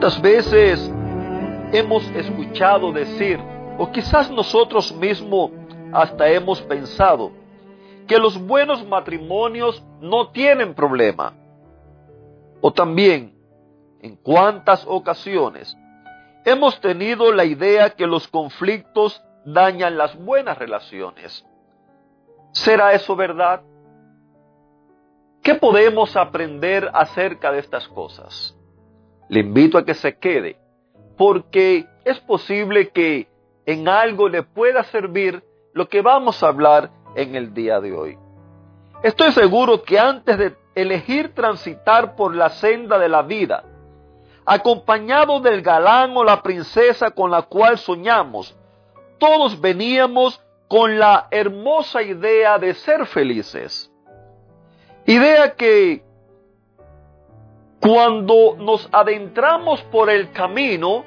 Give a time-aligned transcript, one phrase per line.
[0.00, 0.90] ¿Cuántas veces
[1.74, 3.38] hemos escuchado decir,
[3.76, 5.50] o quizás nosotros mismos
[5.92, 7.30] hasta hemos pensado,
[8.08, 11.34] que los buenos matrimonios no tienen problema?
[12.62, 13.34] O también,
[14.00, 15.76] en cuántas ocasiones
[16.46, 21.44] hemos tenido la idea que los conflictos dañan las buenas relaciones.
[22.52, 23.60] ¿Será eso verdad?
[25.42, 28.56] ¿Qué podemos aprender acerca de estas cosas?
[29.30, 30.56] Le invito a que se quede,
[31.16, 33.28] porque es posible que
[33.64, 38.18] en algo le pueda servir lo que vamos a hablar en el día de hoy.
[39.04, 43.62] Estoy seguro que antes de elegir transitar por la senda de la vida,
[44.44, 48.56] acompañado del galán o la princesa con la cual soñamos,
[49.18, 53.92] todos veníamos con la hermosa idea de ser felices.
[55.06, 56.02] Idea que
[57.80, 61.04] cuando nos adentramos por el camino,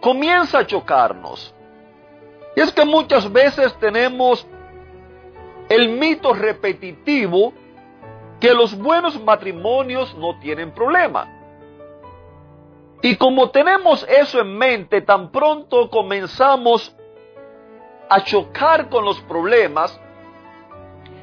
[0.00, 1.54] comienza a chocarnos.
[2.54, 4.46] Y es que muchas veces tenemos
[5.68, 7.52] el mito repetitivo
[8.38, 11.28] que los buenos matrimonios no tienen problema.
[13.00, 16.94] Y como tenemos eso en mente, tan pronto comenzamos
[18.08, 19.98] a chocar con los problemas,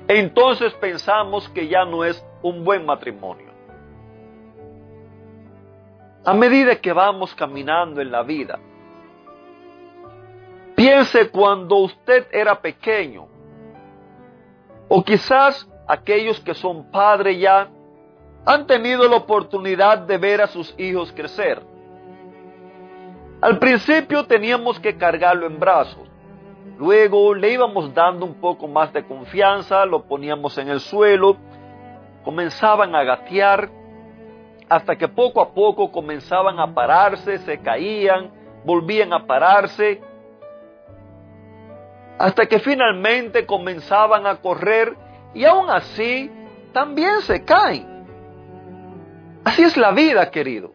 [0.08, 3.49] entonces pensamos que ya no es un buen matrimonio.
[6.26, 8.60] A medida que vamos caminando en la vida,
[10.76, 13.28] piense cuando usted era pequeño,
[14.90, 17.70] o quizás aquellos que son padres ya
[18.46, 21.62] han tenido la oportunidad de ver a sus hijos crecer.
[23.42, 26.10] Al principio teníamos que cargarlo en brazos.
[26.78, 31.38] Luego le íbamos dando un poco más de confianza, lo poníamos en el suelo,
[32.24, 33.70] comenzaban a gatear,
[34.70, 38.32] hasta que poco a poco comenzaban a pararse, se caían,
[38.64, 40.02] volvían a pararse,
[42.20, 44.96] hasta que finalmente comenzaban a correr
[45.34, 46.32] y aún así
[46.72, 47.88] también se caen.
[49.44, 50.72] Así es la vida, querido.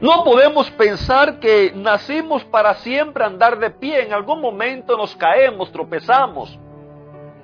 [0.00, 4.02] No podemos pensar que nacimos para siempre andar de pie.
[4.02, 6.58] En algún momento nos caemos, tropezamos.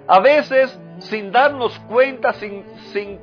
[0.06, 3.18] A veces sin darnos cuenta, sin, sin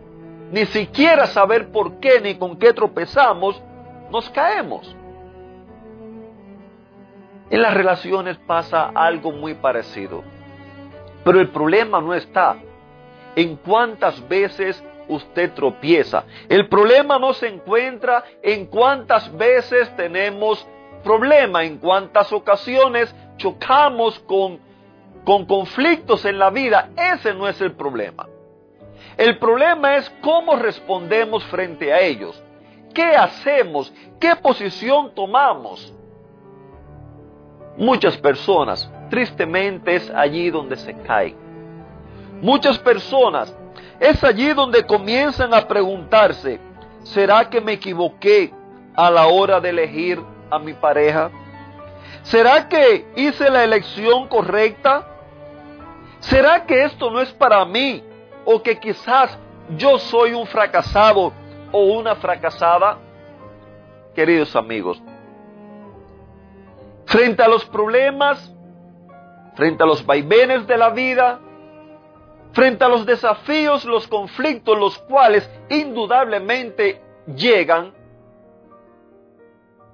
[0.51, 3.61] ni siquiera saber por qué ni con qué tropezamos,
[4.11, 4.95] nos caemos.
[7.49, 10.23] En las relaciones pasa algo muy parecido.
[11.23, 12.57] Pero el problema no está
[13.35, 16.25] en cuántas veces usted tropieza.
[16.49, 20.65] El problema no se encuentra en cuántas veces tenemos
[21.03, 24.59] problema, en cuántas ocasiones chocamos con,
[25.23, 26.89] con conflictos en la vida.
[26.97, 28.27] Ese no es el problema.
[29.17, 32.41] El problema es cómo respondemos frente a ellos.
[32.94, 33.91] ¿Qué hacemos?
[34.19, 35.94] ¿Qué posición tomamos?
[37.77, 41.35] Muchas personas, tristemente, es allí donde se caen.
[42.41, 43.56] Muchas personas,
[44.00, 46.59] es allí donde comienzan a preguntarse,
[47.03, 48.53] ¿será que me equivoqué
[48.95, 51.31] a la hora de elegir a mi pareja?
[52.23, 55.07] ¿Será que hice la elección correcta?
[56.19, 58.03] ¿Será que esto no es para mí?
[58.49, 59.37] O que quizás
[59.75, 61.33] yo soy un fracasado
[61.69, 62.97] o una fracasada?
[64.15, 65.03] Queridos amigos,
[67.05, 68.55] frente a los problemas,
[69.53, 71.41] frente a los vaivenes de la vida,
[72.53, 77.01] frente a los desafíos, los conflictos, los cuales indudablemente
[77.35, 77.93] llegan,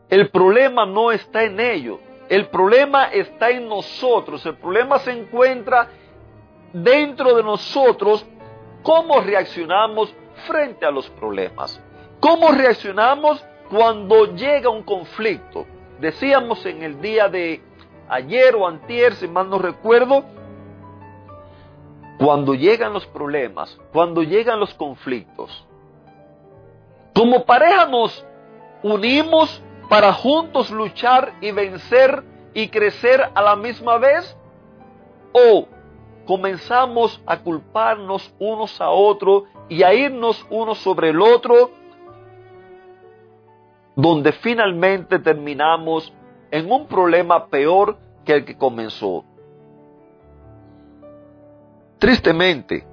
[0.09, 1.99] el problema no está en ello,
[2.29, 5.89] el problema está en nosotros, el problema se encuentra
[6.73, 8.25] dentro de nosotros
[8.83, 10.13] cómo reaccionamos
[10.47, 11.81] frente a los problemas,
[12.19, 15.65] cómo reaccionamos cuando llega un conflicto.
[15.99, 17.61] Decíamos en el día de
[18.09, 20.23] ayer o antier, si mal no recuerdo,
[22.19, 25.65] cuando llegan los problemas, cuando llegan los conflictos,
[27.13, 28.25] como pareja nos
[28.81, 34.37] unimos para juntos luchar y vencer y crecer a la misma vez?
[35.31, 35.67] ¿O
[36.25, 41.71] comenzamos a culparnos unos a otros y a irnos uno sobre el otro
[43.95, 46.11] donde finalmente terminamos
[46.51, 49.23] en un problema peor que el que comenzó.
[51.99, 52.85] Tristemente,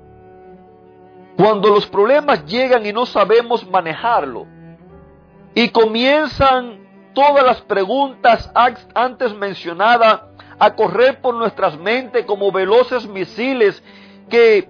[1.36, 4.46] cuando los problemas llegan y no sabemos manejarlo,
[5.54, 6.80] y comienzan
[7.12, 8.50] todas las preguntas
[8.94, 10.22] antes mencionadas
[10.60, 13.82] a correr por nuestras mentes como veloces misiles
[14.28, 14.68] que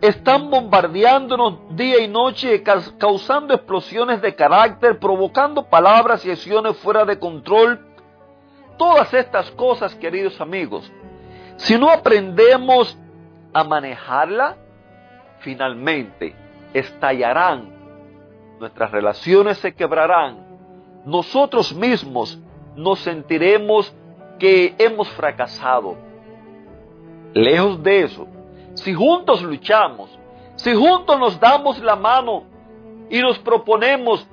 [0.00, 2.64] están bombardeándonos día y noche,
[2.98, 7.86] causando explosiones de carácter, provocando palabras y acciones fuera de control.
[8.76, 10.90] Todas estas cosas, queridos amigos,
[11.56, 12.98] si no aprendemos
[13.54, 14.56] a manejarla,
[15.38, 16.34] finalmente
[16.74, 17.70] estallarán,
[18.58, 20.48] nuestras relaciones se quebrarán,
[21.04, 22.40] nosotros mismos
[22.74, 23.94] nos sentiremos
[24.42, 25.96] que hemos fracasado.
[27.32, 28.26] Lejos de eso,
[28.74, 30.10] si juntos luchamos,
[30.56, 32.42] si juntos nos damos la mano
[33.08, 34.26] y nos proponemos,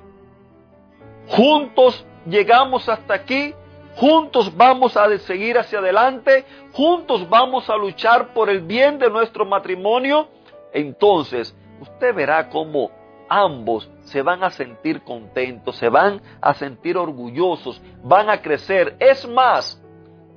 [1.28, 3.54] juntos llegamos hasta aquí,
[3.94, 9.46] juntos vamos a seguir hacia adelante, juntos vamos a luchar por el bien de nuestro
[9.46, 10.26] matrimonio,
[10.72, 12.90] entonces usted verá cómo
[13.28, 18.96] ambos se van a sentir contentos, se van a sentir orgullosos, van a crecer.
[18.98, 19.79] Es más,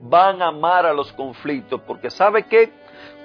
[0.04, 2.72] van a amar a los conflictos, porque sabe que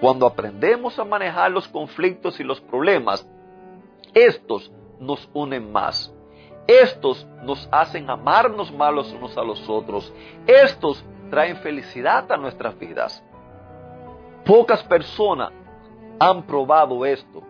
[0.00, 3.28] cuando aprendemos a manejar los conflictos y los problemas,
[4.14, 4.70] estos
[5.00, 6.12] nos unen más.
[6.66, 10.12] Estos nos hacen amarnos más los unos a los otros.
[10.46, 13.24] Estos traen felicidad a nuestras vidas.
[14.44, 15.50] Pocas personas
[16.20, 17.42] han probado esto,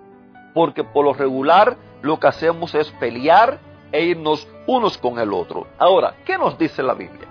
[0.55, 3.59] porque por lo regular lo que hacemos es pelear
[3.93, 5.67] e irnos unos con el otro.
[5.79, 7.28] Ahora, ¿qué nos dice la Biblia?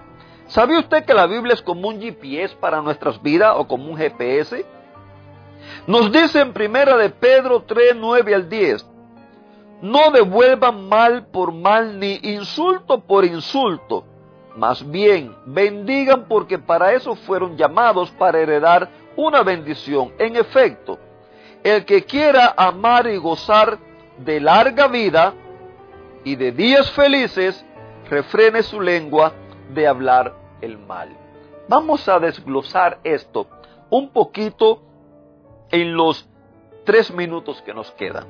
[0.48, 3.98] ¿Sabe usted que la Biblia es como un GPS para nuestras vidas o como un
[3.98, 4.66] GPS?
[5.86, 8.86] Nos dice en primera de Pedro 3, 9 al 10,
[9.82, 14.06] no devuelvan mal por mal ni insulto por insulto,
[14.56, 20.14] más bien bendigan porque para eso fueron llamados para heredar una bendición.
[20.18, 20.98] En efecto,
[21.64, 23.78] el que quiera amar y gozar
[24.18, 25.34] de larga vida
[26.24, 27.66] y de días felices,
[28.10, 29.34] refrene su lengua
[29.74, 31.10] de hablar el mal.
[31.68, 33.48] Vamos a desglosar esto
[33.90, 34.82] un poquito
[35.72, 36.28] en los
[36.86, 38.26] tres minutos que nos quedan.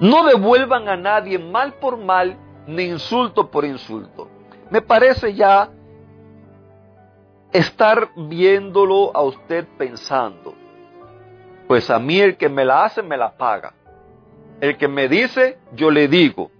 [0.00, 2.36] No devuelvan a nadie mal por mal
[2.66, 4.28] ni insulto por insulto.
[4.70, 5.70] Me parece ya
[7.52, 10.54] estar viéndolo a usted pensando.
[11.66, 13.74] Pues a mí el que me la hace me la paga.
[14.60, 16.50] El que me dice, yo le digo.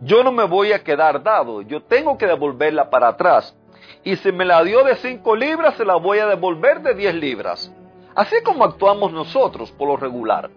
[0.00, 3.54] Yo no me voy a quedar dado, yo tengo que devolverla para atrás.
[4.02, 7.14] Y si me la dio de cinco libras, se la voy a devolver de diez
[7.14, 7.72] libras.
[8.14, 10.50] Así como actuamos nosotros por lo regular.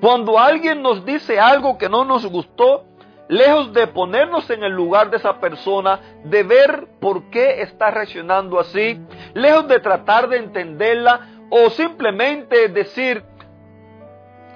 [0.00, 2.84] Cuando alguien nos dice algo que no nos gustó,
[3.28, 8.60] lejos de ponernos en el lugar de esa persona, de ver por qué está reaccionando
[8.60, 9.00] así,
[9.34, 13.24] lejos de tratar de entenderla o simplemente decir,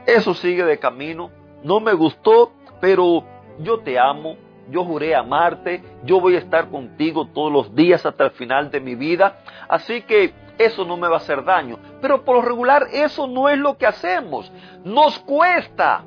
[0.05, 1.31] eso sigue de camino,
[1.62, 3.25] no me gustó, pero
[3.61, 4.37] yo te amo,
[4.70, 8.81] yo juré amarte, yo voy a estar contigo todos los días hasta el final de
[8.81, 9.38] mi vida,
[9.69, 11.79] así que eso no me va a hacer daño.
[12.00, 14.51] Pero por lo regular eso no es lo que hacemos.
[14.84, 16.03] Nos cuesta,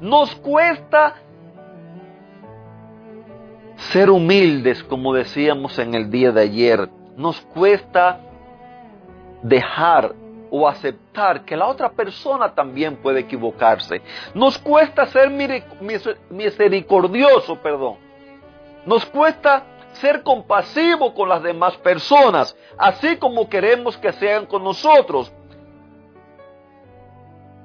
[0.00, 1.14] nos cuesta
[3.76, 6.88] ser humildes, como decíamos en el día de ayer.
[7.16, 8.20] Nos cuesta
[9.42, 10.14] dejar
[10.50, 14.02] o aceptar que la otra persona también puede equivocarse.
[14.34, 15.30] Nos cuesta ser
[16.30, 17.96] misericordioso, perdón.
[18.84, 25.32] Nos cuesta ser compasivo con las demás personas, así como queremos que sean con nosotros.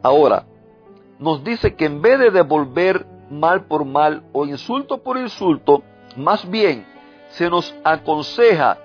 [0.01, 0.45] Ahora,
[1.17, 5.81] nos dice que en vez de devolver mal por mal o insulto por insulto,
[6.15, 6.85] más bien
[7.29, 8.77] se nos aconseja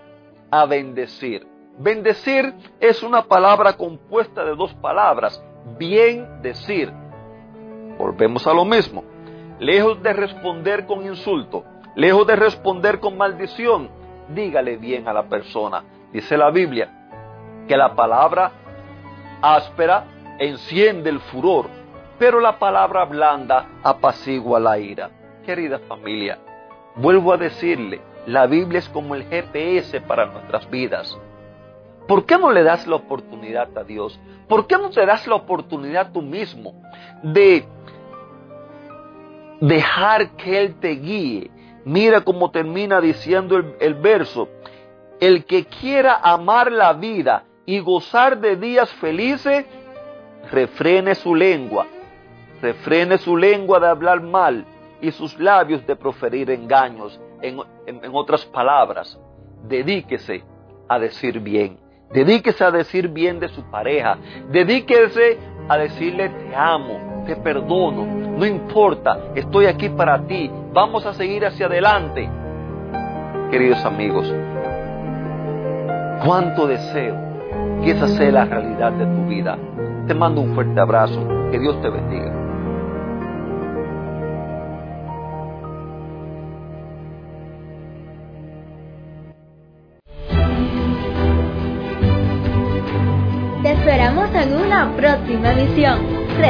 [0.51, 1.50] a bendecir.
[1.83, 5.43] Bendecir es una palabra compuesta de dos palabras,
[5.79, 6.93] bien decir.
[7.97, 9.03] Volvemos a lo mismo.
[9.59, 11.65] Lejos de responder con insulto,
[11.97, 13.89] lejos de responder con maldición,
[14.29, 15.83] dígale bien a la persona.
[16.13, 16.91] Dice la Biblia
[17.67, 18.53] que la palabra
[19.41, 20.05] áspera
[20.39, 21.71] enciende el furor,
[22.19, 25.09] pero la palabra blanda apacigua la ira.
[25.47, 26.41] Querida familia,
[26.97, 31.19] vuelvo a decirle, la Biblia es como el GPS para nuestras vidas.
[32.11, 34.19] ¿Por qué no le das la oportunidad a Dios?
[34.49, 36.75] ¿Por qué no te das la oportunidad tú mismo
[37.23, 37.65] de
[39.61, 41.53] dejar que Él te guíe?
[41.85, 44.49] Mira cómo termina diciendo el, el verso.
[45.21, 49.65] El que quiera amar la vida y gozar de días felices,
[50.51, 51.87] refrene su lengua.
[52.61, 54.67] Refrene su lengua de hablar mal.
[55.01, 57.21] y sus labios de proferir engaños.
[57.41, 57.61] En,
[58.13, 59.17] otras palabras,
[59.63, 60.43] dedíquese
[60.89, 61.90] a decir bien.
[62.13, 64.19] Dedíquese a decir bien de su pareja.
[64.51, 65.39] Dedíquese
[65.69, 70.51] a decirle te amo, te perdono, no importa, estoy aquí para ti.
[70.73, 72.29] Vamos a seguir hacia adelante.
[73.51, 74.33] Queridos amigos,
[76.25, 77.17] cuánto deseo
[77.83, 79.57] que esa sea la realidad de tu vida.
[80.07, 81.21] Te mando un fuerte abrazo.
[81.51, 82.40] Que Dios te bendiga.